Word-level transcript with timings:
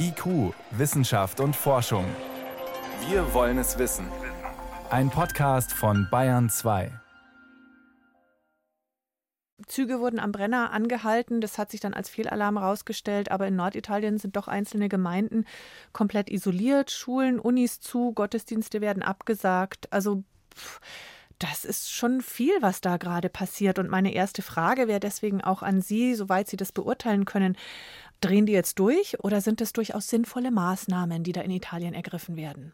IQ, 0.00 0.54
Wissenschaft 0.70 1.40
und 1.40 1.54
Forschung. 1.54 2.04
Wir 3.08 3.34
wollen 3.34 3.58
es 3.58 3.78
wissen. 3.78 4.06
Ein 4.90 5.10
Podcast 5.10 5.72
von 5.72 6.08
Bayern 6.10 6.48
2. 6.48 6.90
Züge 9.66 10.00
wurden 10.00 10.20
am 10.20 10.32
Brenner 10.32 10.72
angehalten. 10.72 11.40
Das 11.40 11.58
hat 11.58 11.70
sich 11.70 11.80
dann 11.80 11.94
als 11.94 12.08
Fehlalarm 12.08 12.58
herausgestellt. 12.58 13.30
Aber 13.30 13.46
in 13.46 13.56
Norditalien 13.56 14.18
sind 14.18 14.36
doch 14.36 14.48
einzelne 14.48 14.88
Gemeinden 14.88 15.44
komplett 15.92 16.30
isoliert. 16.30 16.90
Schulen, 16.90 17.38
Unis 17.38 17.80
zu, 17.80 18.12
Gottesdienste 18.12 18.80
werden 18.80 19.02
abgesagt. 19.02 19.92
Also. 19.92 20.22
Pff 20.54 20.80
das 21.38 21.64
ist 21.64 21.92
schon 21.92 22.20
viel, 22.20 22.54
was 22.60 22.80
da 22.80 22.96
gerade 22.96 23.28
passiert. 23.28 23.78
Und 23.78 23.88
meine 23.88 24.12
erste 24.12 24.42
Frage 24.42 24.88
wäre 24.88 25.00
deswegen 25.00 25.42
auch 25.42 25.62
an 25.62 25.80
Sie, 25.80 26.14
soweit 26.14 26.48
Sie 26.48 26.56
das 26.56 26.72
beurteilen 26.72 27.24
können. 27.24 27.56
Drehen 28.20 28.46
die 28.46 28.52
jetzt 28.52 28.78
durch 28.78 29.20
oder 29.22 29.40
sind 29.40 29.60
es 29.60 29.72
durchaus 29.72 30.08
sinnvolle 30.08 30.50
Maßnahmen, 30.50 31.22
die 31.22 31.32
da 31.32 31.40
in 31.42 31.52
Italien 31.52 31.94
ergriffen 31.94 32.36
werden? 32.36 32.72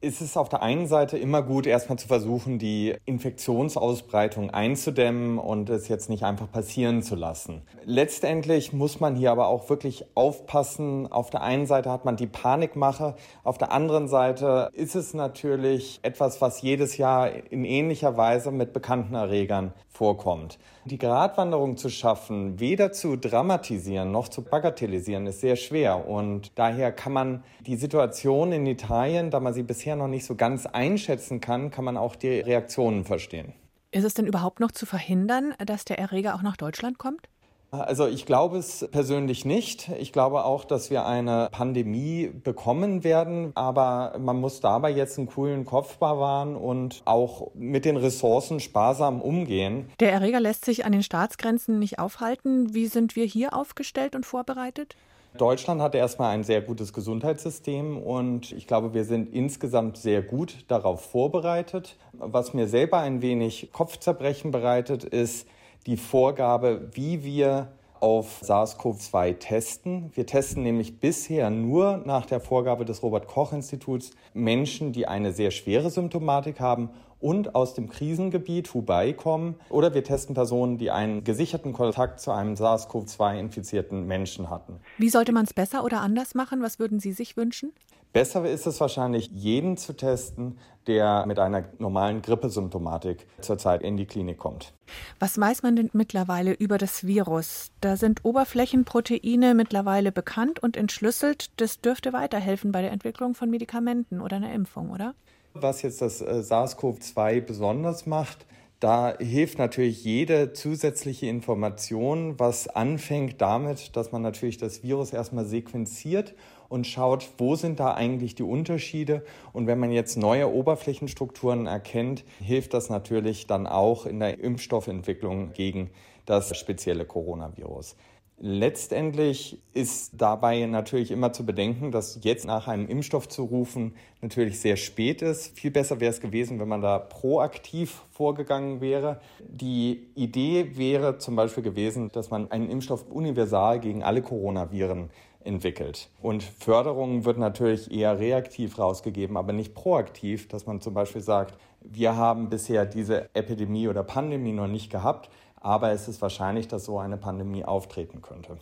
Ist 0.00 0.20
es 0.20 0.36
auf 0.36 0.48
der 0.48 0.62
einen 0.62 0.86
Seite 0.86 1.16
immer 1.16 1.42
gut, 1.42 1.66
erstmal 1.66 1.98
zu 1.98 2.06
versuchen, 2.06 2.58
die 2.58 2.94
Infektionsausbreitung 3.06 4.50
einzudämmen 4.50 5.38
und 5.38 5.70
es 5.70 5.88
jetzt 5.88 6.10
nicht 6.10 6.22
einfach 6.22 6.50
passieren 6.50 7.02
zu 7.02 7.14
lassen. 7.14 7.62
Letztendlich 7.84 8.72
muss 8.72 9.00
man 9.00 9.16
hier 9.16 9.32
aber 9.32 9.48
auch 9.48 9.70
wirklich 9.70 10.04
aufpassen. 10.14 11.10
Auf 11.10 11.30
der 11.30 11.42
einen 11.42 11.66
Seite 11.66 11.90
hat 11.90 12.04
man 12.04 12.16
die 12.16 12.26
Panikmache, 12.26 13.14
auf 13.42 13.56
der 13.56 13.72
anderen 13.72 14.06
Seite 14.08 14.70
ist 14.74 14.94
es 14.96 15.14
natürlich 15.14 16.00
etwas, 16.02 16.40
was 16.40 16.60
jedes 16.60 16.98
Jahr 16.98 17.30
in 17.50 17.64
ähnlicher 17.64 18.16
Weise 18.16 18.50
mit 18.50 18.72
bekannten 18.72 19.14
Erregern 19.14 19.72
vorkommt. 19.88 20.58
Die 20.84 20.98
Gratwanderung 20.98 21.76
zu 21.76 21.88
schaffen, 21.88 22.60
weder 22.60 22.92
zu 22.92 23.16
dramatisieren 23.16 24.12
noch 24.12 24.28
zu 24.28 24.42
bagatellisieren, 24.42 25.26
ist 25.26 25.40
sehr 25.40 25.56
schwer. 25.56 26.08
Und 26.08 26.52
daher 26.56 26.92
kann 26.92 27.12
man 27.12 27.42
die 27.60 27.76
Situation 27.76 28.52
in 28.52 28.66
Italien, 28.66 29.30
da 29.30 29.40
man 29.40 29.54
sie 29.54 29.62
bisher 29.62 29.85
noch 29.94 30.08
nicht 30.08 30.24
so 30.24 30.34
ganz 30.34 30.66
einschätzen 30.66 31.40
kann, 31.40 31.70
kann 31.70 31.84
man 31.84 31.96
auch 31.96 32.16
die 32.16 32.40
Reaktionen 32.40 33.04
verstehen. 33.04 33.52
Ist 33.92 34.04
es 34.04 34.14
denn 34.14 34.26
überhaupt 34.26 34.58
noch 34.58 34.72
zu 34.72 34.86
verhindern, 34.86 35.54
dass 35.64 35.84
der 35.84 35.98
Erreger 36.00 36.34
auch 36.34 36.42
nach 36.42 36.56
Deutschland 36.56 36.98
kommt? 36.98 37.28
Also 37.70 38.06
ich 38.06 38.26
glaube 38.26 38.58
es 38.58 38.86
persönlich 38.90 39.44
nicht. 39.44 39.90
Ich 39.98 40.12
glaube 40.12 40.44
auch, 40.44 40.64
dass 40.64 40.90
wir 40.90 41.04
eine 41.04 41.48
Pandemie 41.50 42.28
bekommen 42.28 43.04
werden, 43.04 43.52
aber 43.54 44.16
man 44.18 44.40
muss 44.40 44.60
dabei 44.60 44.90
jetzt 44.90 45.18
einen 45.18 45.26
coolen 45.26 45.64
Kopf 45.64 45.96
bewahren 45.96 46.56
und 46.56 47.02
auch 47.04 47.50
mit 47.54 47.84
den 47.84 47.96
Ressourcen 47.96 48.60
sparsam 48.60 49.20
umgehen. 49.20 49.90
Der 50.00 50.12
Erreger 50.12 50.40
lässt 50.40 50.64
sich 50.64 50.84
an 50.84 50.92
den 50.92 51.02
Staatsgrenzen 51.02 51.78
nicht 51.78 51.98
aufhalten. 51.98 52.72
Wie 52.72 52.86
sind 52.86 53.16
wir 53.16 53.24
hier 53.24 53.54
aufgestellt 53.54 54.14
und 54.14 54.24
vorbereitet? 54.24 54.96
Deutschland 55.40 55.80
hat 55.80 55.94
erstmal 55.94 56.34
ein 56.34 56.44
sehr 56.44 56.60
gutes 56.60 56.92
Gesundheitssystem 56.92 57.96
und 57.98 58.52
ich 58.52 58.66
glaube, 58.66 58.94
wir 58.94 59.04
sind 59.04 59.32
insgesamt 59.32 59.96
sehr 59.96 60.22
gut 60.22 60.64
darauf 60.68 61.00
vorbereitet. 61.00 61.96
Was 62.12 62.54
mir 62.54 62.66
selber 62.66 62.98
ein 62.98 63.22
wenig 63.22 63.70
Kopfzerbrechen 63.72 64.50
bereitet, 64.50 65.04
ist, 65.04 65.48
die 65.86 65.96
Vorgabe, 65.96 66.88
wie 66.92 67.24
wir 67.24 67.68
auf 68.00 68.42
SARS-CoV-2 68.42 69.38
testen. 69.38 70.10
Wir 70.14 70.26
testen 70.26 70.62
nämlich 70.62 71.00
bisher 71.00 71.50
nur 71.50 72.02
nach 72.04 72.26
der 72.26 72.40
Vorgabe 72.40 72.84
des 72.84 73.02
Robert 73.02 73.26
Koch 73.26 73.52
Instituts 73.52 74.10
Menschen, 74.34 74.92
die 74.92 75.06
eine 75.06 75.32
sehr 75.32 75.50
schwere 75.50 75.90
Symptomatik 75.90 76.60
haben 76.60 76.90
und 77.20 77.54
aus 77.54 77.74
dem 77.74 77.88
Krisengebiet 77.88 78.72
Hubei 78.74 79.12
kommen. 79.12 79.56
Oder 79.70 79.94
wir 79.94 80.04
testen 80.04 80.34
Personen, 80.34 80.78
die 80.78 80.90
einen 80.90 81.24
gesicherten 81.24 81.72
Kontakt 81.72 82.20
zu 82.20 82.30
einem 82.30 82.54
SARS-CoV-2-infizierten 82.54 84.06
Menschen 84.06 84.50
hatten. 84.50 84.80
Wie 84.98 85.08
sollte 85.08 85.32
man 85.32 85.44
es 85.44 85.54
besser 85.54 85.84
oder 85.84 86.00
anders 86.00 86.34
machen? 86.34 86.62
Was 86.62 86.78
würden 86.78 87.00
Sie 87.00 87.12
sich 87.12 87.36
wünschen? 87.36 87.72
Besser 88.16 88.46
ist 88.46 88.66
es 88.66 88.80
wahrscheinlich, 88.80 89.28
jeden 89.34 89.76
zu 89.76 89.92
testen, 89.92 90.58
der 90.86 91.26
mit 91.26 91.38
einer 91.38 91.64
normalen 91.78 92.22
Grippesymptomatik 92.22 93.26
zurzeit 93.42 93.82
in 93.82 93.98
die 93.98 94.06
Klinik 94.06 94.38
kommt. 94.38 94.72
Was 95.18 95.38
weiß 95.38 95.62
man 95.62 95.76
denn 95.76 95.90
mittlerweile 95.92 96.54
über 96.54 96.78
das 96.78 97.06
Virus? 97.06 97.72
Da 97.82 97.98
sind 97.98 98.24
Oberflächenproteine 98.24 99.52
mittlerweile 99.52 100.12
bekannt 100.12 100.62
und 100.62 100.78
entschlüsselt. 100.78 101.50
Das 101.60 101.82
dürfte 101.82 102.14
weiterhelfen 102.14 102.72
bei 102.72 102.80
der 102.80 102.92
Entwicklung 102.92 103.34
von 103.34 103.50
Medikamenten 103.50 104.22
oder 104.22 104.36
einer 104.36 104.54
Impfung, 104.54 104.88
oder? 104.88 105.14
Was 105.52 105.82
jetzt 105.82 106.00
das 106.00 106.22
äh, 106.22 106.40
SARS-CoV-2 106.40 107.42
besonders 107.42 108.06
macht, 108.06 108.46
da 108.80 109.16
hilft 109.18 109.58
natürlich 109.58 110.04
jede 110.04 110.52
zusätzliche 110.52 111.26
Information, 111.26 112.38
was 112.38 112.68
anfängt 112.68 113.40
damit, 113.40 113.96
dass 113.96 114.12
man 114.12 114.20
natürlich 114.20 114.58
das 114.58 114.82
Virus 114.82 115.12
erstmal 115.12 115.46
sequenziert 115.46 116.34
und 116.68 116.86
schaut, 116.86 117.28
wo 117.38 117.54
sind 117.54 117.80
da 117.80 117.94
eigentlich 117.94 118.34
die 118.34 118.42
Unterschiede. 118.42 119.24
Und 119.54 119.66
wenn 119.66 119.78
man 119.78 119.92
jetzt 119.92 120.16
neue 120.16 120.52
Oberflächenstrukturen 120.52 121.66
erkennt, 121.66 122.24
hilft 122.38 122.74
das 122.74 122.90
natürlich 122.90 123.46
dann 123.46 123.66
auch 123.66 124.04
in 124.04 124.20
der 124.20 124.40
Impfstoffentwicklung 124.40 125.52
gegen 125.54 125.90
das 126.26 126.54
spezielle 126.56 127.06
Coronavirus. 127.06 127.96
Letztendlich 128.38 129.62
ist 129.72 130.12
dabei 130.18 130.66
natürlich 130.66 131.10
immer 131.10 131.32
zu 131.32 131.46
bedenken, 131.46 131.90
dass 131.90 132.18
jetzt 132.22 132.44
nach 132.44 132.68
einem 132.68 132.86
Impfstoff 132.86 133.28
zu 133.28 133.44
rufen 133.44 133.94
natürlich 134.20 134.60
sehr 134.60 134.76
spät 134.76 135.22
ist. 135.22 135.58
Viel 135.58 135.70
besser 135.70 136.00
wäre 136.00 136.10
es 136.10 136.20
gewesen, 136.20 136.60
wenn 136.60 136.68
man 136.68 136.82
da 136.82 136.98
proaktiv 136.98 138.02
vorgegangen 138.10 138.82
wäre. 138.82 139.20
Die 139.40 140.08
Idee 140.14 140.76
wäre 140.76 141.16
zum 141.16 141.34
Beispiel 141.34 141.62
gewesen, 141.62 142.10
dass 142.12 142.28
man 142.28 142.50
einen 142.50 142.68
Impfstoff 142.68 143.06
universal 143.10 143.80
gegen 143.80 144.02
alle 144.02 144.20
Coronaviren 144.20 145.08
entwickelt. 145.42 146.10
Und 146.20 146.42
Förderung 146.42 147.24
wird 147.24 147.38
natürlich 147.38 147.90
eher 147.90 148.18
reaktiv 148.18 148.78
rausgegeben, 148.78 149.38
aber 149.38 149.54
nicht 149.54 149.74
proaktiv, 149.74 150.48
dass 150.48 150.66
man 150.66 150.82
zum 150.82 150.92
Beispiel 150.92 151.22
sagt, 151.22 151.54
wir 151.80 152.16
haben 152.16 152.50
bisher 152.50 152.84
diese 152.84 153.34
Epidemie 153.34 153.88
oder 153.88 154.02
Pandemie 154.02 154.52
noch 154.52 154.66
nicht 154.66 154.90
gehabt, 154.90 155.30
aber 155.66 155.90
es 155.90 156.06
ist 156.06 156.22
wahrscheinlich, 156.22 156.68
dass 156.68 156.84
so 156.84 157.00
eine 157.00 157.16
Pandemie 157.16 157.64
auftreten 157.64 158.22
könnte. 158.22 158.56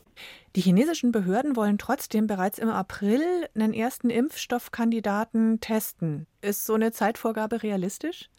Die 0.56 0.62
chinesischen 0.62 1.12
Behörden 1.12 1.54
wollen 1.54 1.76
trotzdem 1.76 2.26
bereits 2.26 2.58
im 2.58 2.70
April 2.70 3.20
einen 3.54 3.74
ersten 3.74 4.08
Impfstoffkandidaten 4.08 5.60
testen. 5.60 6.26
Ist 6.40 6.64
so 6.64 6.72
eine 6.72 6.92
Zeitvorgabe 6.92 7.62
realistisch? 7.62 8.30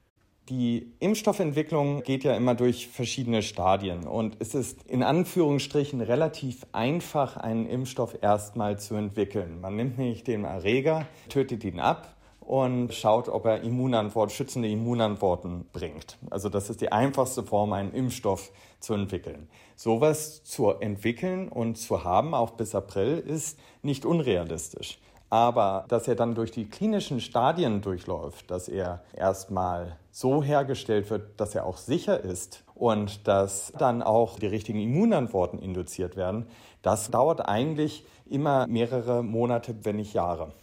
Die 0.49 0.93
Impfstoffentwicklung 0.99 2.01
geht 2.01 2.23
ja 2.23 2.35
immer 2.35 2.55
durch 2.55 2.87
verschiedene 2.87 3.43
Stadien 3.43 4.07
und 4.07 4.37
es 4.39 4.55
ist 4.55 4.83
in 4.83 5.03
Anführungsstrichen 5.03 6.01
relativ 6.01 6.65
einfach, 6.71 7.37
einen 7.37 7.67
Impfstoff 7.67 8.17
erstmal 8.21 8.79
zu 8.79 8.95
entwickeln. 8.95 9.61
Man 9.61 9.75
nimmt 9.75 9.97
nämlich 9.97 10.23
den 10.23 10.43
Erreger, 10.43 11.07
tötet 11.29 11.63
ihn 11.63 11.79
ab 11.79 12.14
und 12.45 12.93
schaut, 12.93 13.27
ob 13.27 13.45
er 13.45 13.61
Immunantwort, 13.61 14.31
schützende 14.31 14.69
Immunantworten 14.69 15.65
bringt. 15.73 16.17
Also 16.29 16.49
das 16.49 16.69
ist 16.69 16.81
die 16.81 16.91
einfachste 16.91 17.43
Form, 17.43 17.73
einen 17.73 17.91
Impfstoff 17.91 18.51
zu 18.79 18.93
entwickeln. 18.93 19.49
Sowas 19.75 20.43
zu 20.43 20.69
entwickeln 20.69 21.49
und 21.49 21.75
zu 21.75 22.03
haben, 22.03 22.33
auch 22.33 22.51
bis 22.51 22.75
April, 22.75 23.17
ist 23.17 23.59
nicht 23.81 24.05
unrealistisch. 24.05 24.99
Aber 25.29 25.85
dass 25.87 26.07
er 26.07 26.15
dann 26.15 26.35
durch 26.35 26.51
die 26.51 26.69
klinischen 26.69 27.19
Stadien 27.19 27.81
durchläuft, 27.81 28.51
dass 28.51 28.69
er 28.69 29.03
erstmal 29.15 29.97
so 30.11 30.43
hergestellt 30.43 31.09
wird, 31.09 31.39
dass 31.41 31.55
er 31.55 31.65
auch 31.65 31.77
sicher 31.77 32.21
ist 32.23 32.63
und 32.75 33.27
dass 33.27 33.73
dann 33.77 34.03
auch 34.03 34.37
die 34.37 34.47
richtigen 34.47 34.79
Immunantworten 34.79 35.59
induziert 35.59 36.15
werden, 36.15 36.45
das 36.83 37.09
dauert 37.09 37.49
eigentlich 37.49 38.05
immer 38.29 38.67
mehrere 38.67 39.23
Monate, 39.23 39.75
wenn 39.83 39.95
nicht 39.95 40.13
Jahre. 40.13 40.53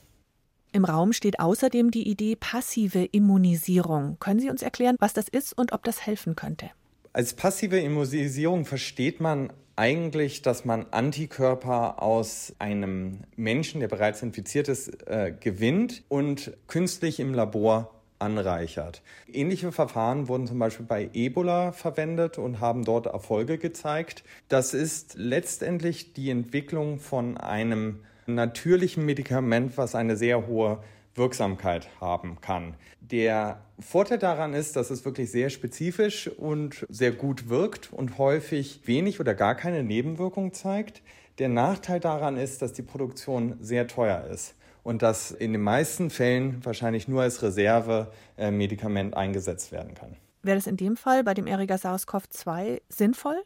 Im 0.74 0.86
Raum 0.86 1.12
steht 1.12 1.38
außerdem 1.38 1.90
die 1.90 2.08
Idee 2.08 2.34
passive 2.34 3.04
Immunisierung. 3.04 4.16
Können 4.20 4.40
Sie 4.40 4.48
uns 4.48 4.62
erklären, 4.62 4.96
was 5.00 5.12
das 5.12 5.28
ist 5.28 5.56
und 5.56 5.72
ob 5.72 5.84
das 5.84 6.06
helfen 6.06 6.34
könnte? 6.34 6.70
Als 7.12 7.34
passive 7.34 7.78
Immunisierung 7.78 8.64
versteht 8.64 9.20
man 9.20 9.52
eigentlich, 9.76 10.40
dass 10.40 10.64
man 10.64 10.86
Antikörper 10.90 12.02
aus 12.02 12.54
einem 12.58 13.20
Menschen, 13.36 13.80
der 13.80 13.88
bereits 13.88 14.22
infiziert 14.22 14.68
ist, 14.68 15.06
äh, 15.06 15.34
gewinnt 15.38 16.04
und 16.08 16.52
künstlich 16.68 17.20
im 17.20 17.34
Labor 17.34 17.90
anreichert. 18.18 19.02
Ähnliche 19.30 19.72
Verfahren 19.72 20.28
wurden 20.28 20.46
zum 20.46 20.58
Beispiel 20.58 20.86
bei 20.86 21.10
Ebola 21.12 21.72
verwendet 21.72 22.38
und 22.38 22.60
haben 22.60 22.84
dort 22.84 23.06
Erfolge 23.06 23.58
gezeigt. 23.58 24.24
Das 24.48 24.72
ist 24.72 25.16
letztendlich 25.16 26.14
die 26.14 26.30
Entwicklung 26.30 26.98
von 26.98 27.36
einem 27.36 27.98
natürlichen 28.34 29.04
Medikament, 29.04 29.76
was 29.76 29.94
eine 29.94 30.16
sehr 30.16 30.46
hohe 30.46 30.78
Wirksamkeit 31.14 31.88
haben 32.00 32.40
kann. 32.40 32.74
Der 33.00 33.60
Vorteil 33.78 34.18
daran 34.18 34.54
ist, 34.54 34.76
dass 34.76 34.90
es 34.90 35.04
wirklich 35.04 35.30
sehr 35.30 35.50
spezifisch 35.50 36.28
und 36.28 36.86
sehr 36.88 37.12
gut 37.12 37.48
wirkt 37.48 37.92
und 37.92 38.18
häufig 38.18 38.80
wenig 38.86 39.20
oder 39.20 39.34
gar 39.34 39.54
keine 39.54 39.82
Nebenwirkung 39.82 40.52
zeigt. 40.54 41.02
Der 41.38 41.48
Nachteil 41.48 42.00
daran 42.00 42.36
ist, 42.36 42.62
dass 42.62 42.72
die 42.72 42.82
Produktion 42.82 43.56
sehr 43.60 43.86
teuer 43.86 44.24
ist 44.32 44.54
und 44.82 45.02
dass 45.02 45.30
in 45.30 45.52
den 45.52 45.62
meisten 45.62 46.10
Fällen 46.10 46.64
wahrscheinlich 46.64 47.08
nur 47.08 47.22
als 47.22 47.42
Reservemedikament 47.42 49.14
eingesetzt 49.14 49.72
werden 49.72 49.94
kann. 49.94 50.16
Wäre 50.42 50.56
das 50.56 50.66
in 50.66 50.76
dem 50.76 50.96
Fall 50.96 51.22
bei 51.22 51.34
dem 51.34 51.46
Erreger 51.46 51.76
SARS-CoV-2 51.76 52.80
sinnvoll? 52.88 53.36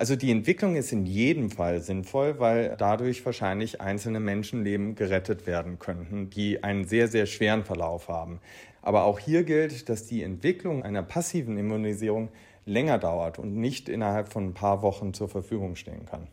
Also 0.00 0.16
die 0.16 0.30
Entwicklung 0.30 0.76
ist 0.76 0.92
in 0.92 1.04
jedem 1.04 1.50
Fall 1.50 1.82
sinnvoll, 1.82 2.38
weil 2.38 2.74
dadurch 2.78 3.26
wahrscheinlich 3.26 3.82
einzelne 3.82 4.18
Menschenleben 4.18 4.94
gerettet 4.94 5.46
werden 5.46 5.78
könnten, 5.78 6.30
die 6.30 6.64
einen 6.64 6.86
sehr, 6.86 7.06
sehr 7.06 7.26
schweren 7.26 7.66
Verlauf 7.66 8.08
haben. 8.08 8.40
Aber 8.80 9.04
auch 9.04 9.18
hier 9.18 9.44
gilt, 9.44 9.90
dass 9.90 10.06
die 10.06 10.22
Entwicklung 10.22 10.82
einer 10.84 11.02
passiven 11.02 11.58
Immunisierung 11.58 12.30
länger 12.64 12.96
dauert 12.96 13.38
und 13.38 13.54
nicht 13.54 13.90
innerhalb 13.90 14.32
von 14.32 14.46
ein 14.46 14.54
paar 14.54 14.80
Wochen 14.80 15.12
zur 15.12 15.28
Verfügung 15.28 15.76
stehen 15.76 16.06
kann. 16.06 16.28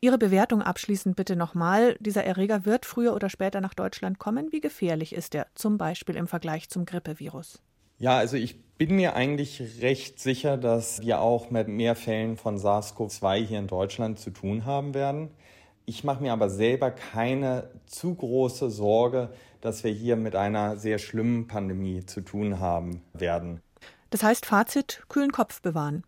Ihre 0.00 0.18
Bewertung 0.18 0.60
abschließend 0.60 1.14
bitte 1.14 1.36
nochmal. 1.36 1.96
Dieser 2.00 2.24
Erreger 2.24 2.64
wird 2.64 2.86
früher 2.86 3.14
oder 3.14 3.30
später 3.30 3.60
nach 3.60 3.74
Deutschland 3.74 4.18
kommen. 4.18 4.50
Wie 4.50 4.60
gefährlich 4.60 5.14
ist 5.14 5.36
er 5.36 5.46
zum 5.54 5.78
Beispiel 5.78 6.16
im 6.16 6.26
Vergleich 6.26 6.70
zum 6.70 6.86
Grippevirus? 6.86 7.62
Ja, 7.98 8.18
also 8.18 8.36
ich 8.36 8.62
bin 8.76 8.96
mir 8.96 9.14
eigentlich 9.14 9.80
recht 9.80 10.20
sicher, 10.20 10.58
dass 10.58 11.00
wir 11.00 11.20
auch 11.20 11.50
mit 11.50 11.68
mehr 11.68 11.96
Fällen 11.96 12.36
von 12.36 12.58
SARS-CoV-2 12.58 13.46
hier 13.46 13.58
in 13.58 13.68
Deutschland 13.68 14.18
zu 14.18 14.30
tun 14.30 14.66
haben 14.66 14.92
werden. 14.92 15.30
Ich 15.86 16.04
mache 16.04 16.22
mir 16.22 16.32
aber 16.32 16.50
selber 16.50 16.90
keine 16.90 17.70
zu 17.86 18.14
große 18.14 18.70
Sorge, 18.70 19.30
dass 19.62 19.82
wir 19.82 19.92
hier 19.92 20.16
mit 20.16 20.36
einer 20.36 20.76
sehr 20.76 20.98
schlimmen 20.98 21.46
Pandemie 21.46 22.04
zu 22.04 22.20
tun 22.20 22.60
haben 22.60 23.00
werden. 23.14 23.62
Das 24.10 24.22
heißt, 24.22 24.44
Fazit, 24.44 25.04
kühlen 25.08 25.32
Kopf 25.32 25.62
bewahren. 25.62 26.04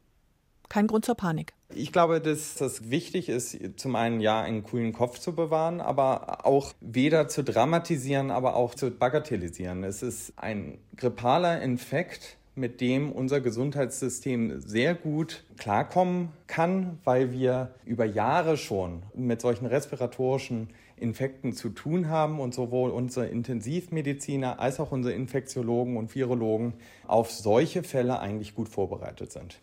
Kein 0.69 0.87
Grund 0.87 1.05
zur 1.05 1.15
Panik. 1.15 1.55
Ich 1.75 1.93
glaube, 1.93 2.21
dass 2.21 2.55
das 2.55 2.91
wichtig 2.91 3.29
ist, 3.29 3.59
zum 3.77 3.95
einen 3.97 4.21
ja 4.21 4.41
einen 4.41 4.63
coolen 4.63 4.93
Kopf 4.93 5.19
zu 5.19 5.35
bewahren, 5.35 5.81
aber 5.81 6.47
auch 6.47 6.73
weder 6.81 7.29
zu 7.29 7.45
dramatisieren, 7.45 8.31
aber 8.31 8.57
auch 8.57 8.75
zu 8.75 8.91
bagatellisieren. 8.91 9.85
Es 9.85 10.03
ist 10.03 10.33
ein 10.37 10.79
grippaler 10.97 11.61
Infekt, 11.61 12.39
mit 12.55 12.81
dem 12.81 13.13
unser 13.13 13.41
Gesundheitssystem 13.41 14.61
sehr 14.61 14.95
gut 14.95 15.45
klarkommen 15.57 16.31
kann, 16.47 16.99
weil 17.05 17.33
wir 17.33 17.75
über 17.85 18.05
Jahre 18.05 18.57
schon 18.57 19.03
mit 19.15 19.41
solchen 19.41 19.67
respiratorischen 19.67 20.71
Infekten 20.97 21.53
zu 21.53 21.69
tun 21.69 22.09
haben 22.09 22.41
und 22.41 22.55
sowohl 22.55 22.91
unsere 22.91 23.27
Intensivmediziner 23.27 24.59
als 24.59 24.81
auch 24.81 24.91
unsere 24.91 25.15
Infektiologen 25.15 25.97
und 25.97 26.15
Virologen 26.15 26.75
auf 27.07 27.31
solche 27.31 27.83
Fälle 27.85 28.19
eigentlich 28.19 28.55
gut 28.55 28.69
vorbereitet 28.69 29.33
sind. 29.33 29.61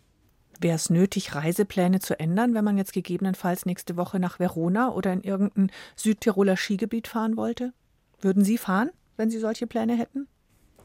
Wäre 0.60 0.76
es 0.76 0.90
nötig, 0.90 1.34
Reisepläne 1.34 2.00
zu 2.00 2.18
ändern, 2.18 2.54
wenn 2.54 2.64
man 2.64 2.78
jetzt 2.78 2.92
gegebenenfalls 2.92 3.66
nächste 3.66 3.96
Woche 3.96 4.18
nach 4.18 4.38
Verona 4.38 4.92
oder 4.92 5.12
in 5.12 5.22
irgendein 5.22 5.70
Südtiroler 5.96 6.56
Skigebiet 6.56 7.08
fahren 7.08 7.36
wollte? 7.36 7.72
Würden 8.20 8.44
Sie 8.44 8.58
fahren, 8.58 8.90
wenn 9.16 9.30
Sie 9.30 9.38
solche 9.38 9.66
Pläne 9.66 9.96
hätten? 9.96 10.28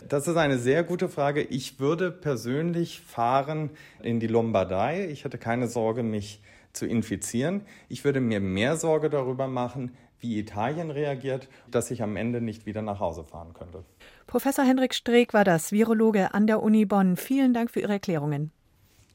Das 0.07 0.27
ist 0.27 0.35
eine 0.35 0.57
sehr 0.57 0.83
gute 0.83 1.09
Frage. 1.09 1.41
Ich 1.41 1.79
würde 1.79 2.11
persönlich 2.11 3.01
fahren 3.01 3.69
in 4.01 4.19
die 4.19 4.27
Lombardei. 4.27 5.07
Ich 5.09 5.23
hätte 5.23 5.37
keine 5.37 5.67
Sorge, 5.67 6.03
mich 6.03 6.41
zu 6.73 6.85
infizieren. 6.85 7.61
Ich 7.87 8.03
würde 8.03 8.19
mir 8.19 8.39
mehr 8.39 8.77
Sorge 8.77 9.09
darüber 9.09 9.47
machen, 9.47 9.91
wie 10.19 10.39
Italien 10.39 10.91
reagiert, 10.91 11.49
dass 11.69 11.91
ich 11.91 12.03
am 12.03 12.15
Ende 12.15 12.41
nicht 12.41 12.65
wieder 12.65 12.81
nach 12.81 12.99
Hause 12.99 13.23
fahren 13.23 13.53
könnte. 13.53 13.83
Professor 14.27 14.63
Hendrik 14.63 14.93
Streeck 14.93 15.33
war 15.33 15.43
das, 15.43 15.71
Virologe 15.71 16.33
an 16.33 16.47
der 16.47 16.61
Uni 16.61 16.85
Bonn. 16.85 17.17
Vielen 17.17 17.53
Dank 17.53 17.71
für 17.71 17.81
Ihre 17.81 17.93
Erklärungen. 17.93 18.51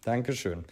Dankeschön. 0.07 0.65